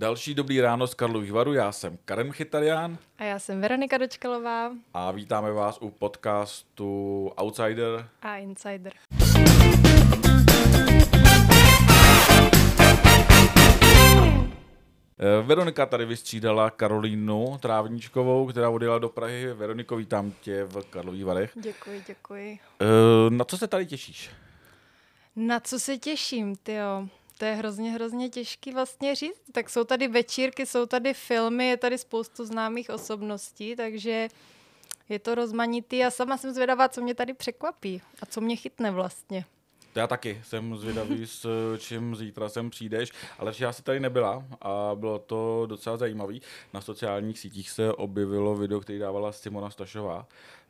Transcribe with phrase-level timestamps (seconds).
[0.00, 2.98] Další dobrý ráno z Karlových Varu, já jsem Karen Chytarián.
[3.18, 4.72] A já jsem Veronika Dočkalová.
[4.94, 8.92] A vítáme vás u podcastu Outsider a Insider.
[15.18, 19.54] Eh, Veronika tady vystřídala Karolínu Trávničkovou, která odjela do Prahy.
[19.54, 21.52] Veroniko, vítám tě v Karlových Varech.
[21.54, 22.58] Děkuji, děkuji.
[22.80, 24.30] Eh, na co se tady těšíš?
[25.36, 27.08] Na co se těším, tyjo?
[27.40, 29.42] To je hrozně, hrozně těžký vlastně říct.
[29.52, 34.28] Tak jsou tady večírky, jsou tady filmy, je tady spoustu známých osobností, takže
[35.08, 38.90] je to rozmanitý a sama jsem zvědavá, co mě tady překvapí a co mě chytne
[38.90, 39.44] vlastně.
[39.94, 41.46] Já taky jsem zvědavý, s
[41.78, 46.42] čím zítra sem přijdeš, ale včera si tady nebyla a bylo to docela zajímavý.
[46.72, 50.26] Na sociálních sítích se objevilo video, který dávala Simona Stašová.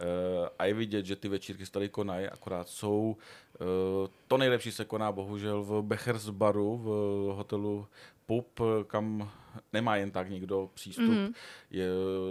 [0.00, 3.16] Uh, a je vidět, že ty večírky se tady konají, akorát jsou,
[3.60, 3.66] uh,
[4.28, 6.86] to nejlepší se koná bohužel v Bechers baru, v
[7.34, 7.86] hotelu
[8.26, 9.30] Pup, kam
[9.72, 11.04] nemá jen tak nikdo přístup.
[11.04, 11.34] Mm-hmm.
[11.70, 11.86] Je,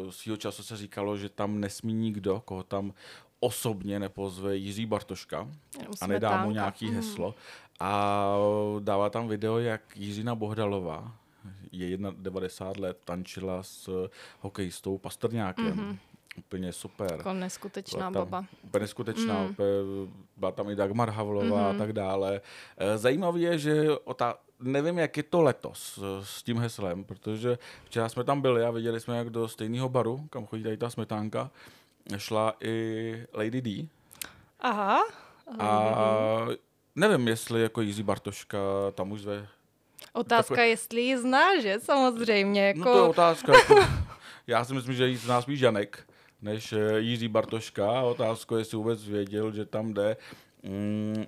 [0.09, 2.94] svýho času se říkalo, že tam nesmí nikdo, koho tam
[3.44, 5.47] osobně nepozve Jiří Bartoška
[6.02, 6.95] a nedá mu nějaký mm.
[6.95, 7.36] heslo.
[7.80, 8.35] A
[8.80, 11.16] dává tam video, jak Jiřina Bohdalová,
[11.72, 15.77] je 91 let, tančila s hokejistou Pastrňákem.
[15.77, 15.97] Mm-hmm.
[16.38, 17.11] Úplně super.
[17.11, 18.47] Jako neskutečná byla tam, baba.
[18.63, 19.39] Úplně neskutečná.
[19.39, 19.50] Mm.
[19.50, 19.67] Úplně,
[20.38, 21.75] byla tam i Dagmar Havlová mm-hmm.
[21.75, 22.41] a tak dále.
[22.78, 28.09] E, zajímavé je, že ta, nevím, jak je to letos s tím heslem, protože včera
[28.09, 31.52] jsme tam byli a viděli jsme, jak do stejného baru, kam chodí tady ta smetánka,
[32.18, 33.88] šla i Lady D.
[34.59, 35.04] Aha.
[35.59, 36.46] A
[36.96, 38.58] nevím, jestli jako Jiří Bartoška
[38.96, 39.48] tam už zve.
[40.14, 40.68] Otázka, takové...
[40.68, 41.80] jestli ji zná, že?
[41.80, 42.68] Samozřejmě.
[42.68, 42.80] Jako...
[42.80, 43.54] No to je otázka.
[43.54, 43.76] Jako...
[44.48, 46.08] Já si myslím, že jí zná spíš Janek,
[46.42, 48.02] než eh, Jiří Bartoška.
[48.02, 50.18] Otázka, jestli vůbec věděl, že tam jde.
[50.64, 51.26] Mm,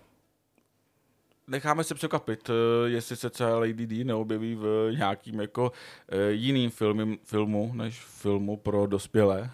[1.47, 5.71] necháme se překvapit, eh, jestli se třeba Lady D neobjeví v nějakým jako
[6.09, 9.51] eh, jiným filmu, filmu než filmu pro dospělé.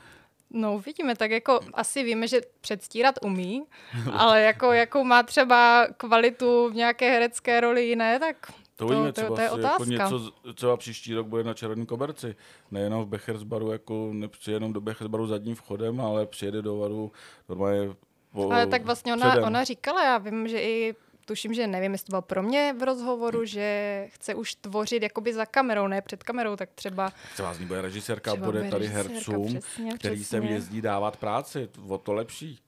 [0.54, 3.64] No uvidíme, tak jako asi víme, že předstírat umí,
[4.14, 9.28] ale jako jakou má třeba kvalitu v nějaké herecké roli jiné, tak to, to, třeba
[9.28, 9.94] to, to je jako otázka.
[9.94, 12.36] Jako něco, třeba příští rok bude na Červeném koberci.
[12.72, 17.12] Nejenom v Bechersbaru, jako nepřijde jenom do Bechersbaru zadním vchodem, ale přijede do varu
[17.50, 17.90] normálně
[18.32, 20.96] po, Ale tak vlastně ona, ona říkala, já vím, že i
[21.26, 23.46] tuším, že nevím, jestli to bylo pro mě v rozhovoru, hmm.
[23.48, 27.12] že chce už tvořit jakoby za kamerou, ne před kamerou, tak třeba...
[27.34, 30.40] Třeba z ní bude režisérka, bude, bude tady hercům, přesně, který přesně.
[30.40, 32.60] sem jezdí dávat práci, o to lepší.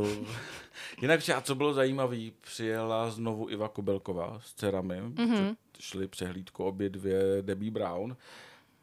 [0.00, 0.26] Uh,
[1.00, 5.56] jinak, a co bylo zajímavé, přijela znovu Iva Kubelková s dcerami, mm-hmm.
[5.80, 8.16] šli přehlídku obě dvě Debbie Brown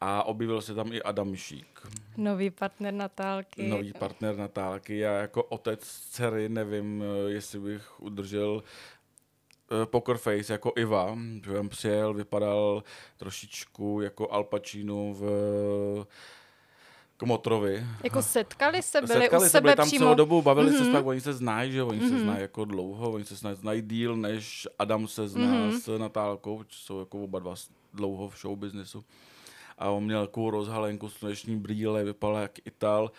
[0.06, 1.80] a objevil se tam i Adam Myšík.
[2.16, 3.68] Nový partner Natálky.
[3.68, 4.98] Nový partner Natálky.
[4.98, 8.62] Já jako otec dcery nevím, jestli bych udržel
[9.82, 12.82] eh, poker face jako Iva, že přijel, vypadal
[13.16, 15.24] trošičku jako Al Pacino v
[17.16, 17.86] Kmotrovi.
[18.04, 20.04] Jako setkali se, byli setkali u sebe byli tam přímo.
[20.04, 20.86] celou dobu, bavili mm-hmm.
[20.86, 22.08] se tak, oni se znají, že oni mm-hmm.
[22.08, 25.80] se znají jako dlouho, oni se znají, znají díl, než Adam se zná mm-hmm.
[25.80, 27.54] s Natálkou, jsou jako oba dva
[27.92, 29.04] dlouho v show businessu
[29.78, 33.12] a on měl takovou rozhalenku, sluneční brýle, vypadal jak Ital.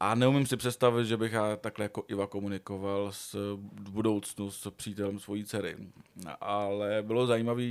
[0.00, 3.32] A neumím si představit, že bych já takhle jako Iva komunikoval s
[3.72, 5.76] v budoucnu s přítelem svojí dcery.
[6.40, 7.62] Ale bylo zajímavé,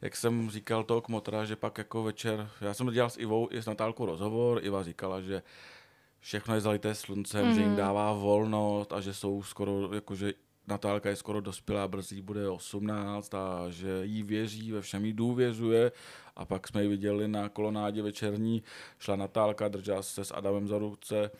[0.00, 3.62] jak jsem říkal toho kmotra, že pak jako večer, já jsem dělal s Ivou i
[3.62, 5.42] s Natálkou rozhovor, Iva říkala, že
[6.20, 7.54] všechno je zalité sluncem, mm-hmm.
[7.54, 7.76] že jim mhm.
[7.76, 10.32] dává volnost a že jsou skoro, jakože
[10.68, 15.92] Natálka je skoro dospělá, brzy bude 18 a že jí věří, ve všem jí důvěřuje
[16.36, 18.62] a pak jsme ji viděli na kolonádě večerní,
[18.98, 21.30] šla Natálka, držela se s Adamem za ruce, e,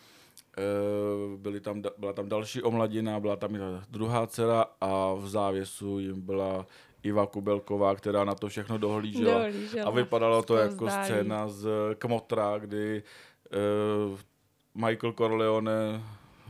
[1.37, 5.99] byly tam, byla tam další omladina, byla tam i ta druhá dcera a v závěsu
[5.99, 6.66] jim byla
[7.03, 9.39] Iva Kubelková, která na to všechno dohlížela.
[9.39, 9.87] dohlížela.
[9.87, 11.04] A vypadalo to, to jako zdálí.
[11.04, 11.69] scéna z
[11.99, 13.03] Kmotra, kdy
[14.12, 14.19] uh,
[14.75, 16.03] Michael Corleone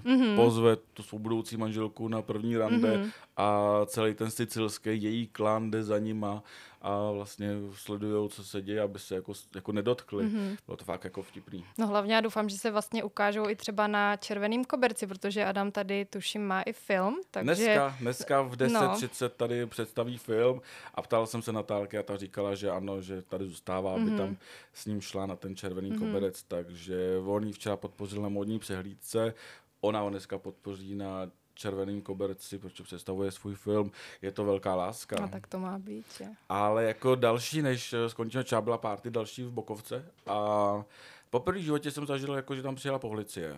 [0.04, 0.36] mm-hmm.
[0.36, 3.10] pozve tu svou budoucí manželku na první rande mm-hmm.
[3.36, 6.42] a celý ten sicilský její klan jde za nima
[6.82, 10.24] a vlastně sledují, co se děje, aby se jako, jako nedotkli.
[10.24, 10.56] Mm-hmm.
[10.66, 11.64] Bylo to fakt jako vtipný.
[11.78, 15.72] No hlavně já doufám, že se vlastně ukážou i třeba na Červeným koberci, protože Adam
[15.72, 17.20] tady tuším má i film.
[17.30, 17.54] Takže...
[17.54, 19.28] Dneska, dneska v 10.30 no.
[19.28, 20.62] tady představí film
[20.94, 24.16] a ptal jsem se Natálky a ta říkala, že ano, že tady zůstává, aby mm-hmm.
[24.16, 24.36] tam
[24.72, 25.98] s ním šla na ten Červený mm-hmm.
[25.98, 26.96] koberec, takže
[27.26, 29.34] on ji včera podpořil na modní přehlídce,
[29.84, 33.90] ona ho dneska podpoří na červeným koberci, protože představuje svůj film.
[34.22, 35.24] Je to velká láska.
[35.24, 36.24] A tak to má být, že?
[36.48, 40.04] Ale jako další, než skončila Čábla party, další v Bokovce.
[40.26, 40.84] A
[41.30, 43.56] poprvé v životě jsem zažil, jako, že tam přijela policie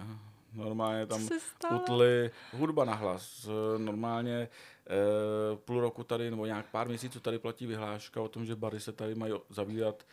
[0.55, 1.29] Normálně tam
[1.75, 3.49] utli hudba na hlas.
[3.49, 4.49] Eh, Normálně
[4.87, 8.81] eh, půl roku tady, nebo nějak pár měsíců tady platí vyhláška o tom, že bary
[8.81, 10.07] se tady mají zavírat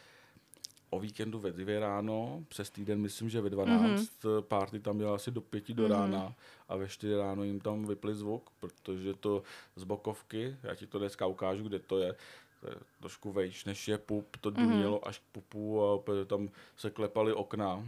[0.92, 4.02] o víkendu ve dvě ráno, přes týden myslím, že ve 12.
[4.02, 4.42] Mm-hmm.
[4.42, 6.34] Party tam byla asi do pěti do rána
[6.70, 9.44] a ve čtyři ráno jim tam vypli zvuk, protože to
[9.76, 12.16] z bokovky, já ti to dneska ukážu, kde to je,
[12.62, 15.10] to je trošku vejš, než je pup, to dunělo mm-hmm.
[15.10, 17.86] až k pupu a tam se klepaly okna.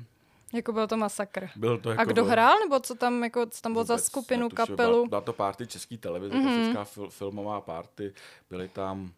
[0.53, 1.49] Jako byl to masakr.
[1.55, 3.93] Byl to jako A kdo vel- hrál, nebo co tam, jako, co tam bylo za
[3.93, 4.65] vůbec skupinu, netušil.
[4.65, 4.97] kapelu?
[4.97, 6.55] Byla, byla to party české televize, mm-hmm.
[6.55, 8.13] klasická fil, filmová party.
[8.49, 9.11] Byly tam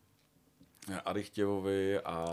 [1.05, 2.25] Arychtěvovi a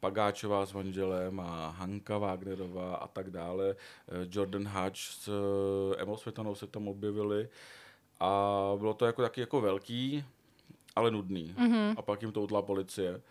[0.00, 3.76] Pagáčová s manželem a Hanka Wagnerová a tak dále.
[4.08, 7.48] Eh, Jordan Hatch s eh, Emou Svetanou se tam objevili
[8.20, 10.24] a bylo to jako taky jako velký,
[10.96, 11.54] ale nudný.
[11.58, 11.94] Mm-hmm.
[11.96, 13.22] A pak jim to utla policie.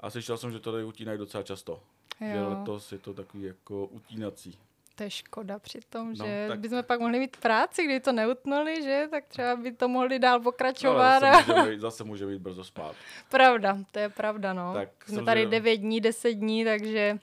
[0.00, 1.80] A slyšel jsem, že to tady utínají docela často.
[2.20, 2.48] Že Jo.
[2.48, 4.58] letos je to takový jako utínací.
[5.00, 8.82] To je škoda přitom, No, že tak- bychom pak mohli mít práci, kdy to neutnuli,
[8.82, 9.08] že?
[9.10, 11.22] Tak třeba by to mohli dál No, pokračovat.
[11.22, 11.42] ale a...
[11.42, 12.96] zase, může být, zase může být brzo spát.
[13.30, 14.72] Pravda, to je pravda, no.
[14.74, 15.50] Tak Jsme jsem tady zvědav.
[15.64, 17.18] 9 dní, 10 dní, takže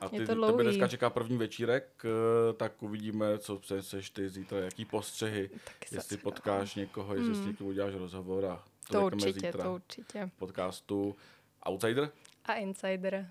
[0.00, 0.64] A Je ty, to tebe dlouhý.
[0.64, 6.16] dneska čeká první večírek, eh, tak uvidíme, co přeseš ty zítra, jaký postřehy, Taky jestli
[6.16, 10.30] potkáš někoho, jestli s někým uděláš rozhovor a to, to určitě, zítra to určitě.
[10.38, 11.16] podcastu
[11.68, 12.10] Outsider.
[12.44, 13.28] A Insider.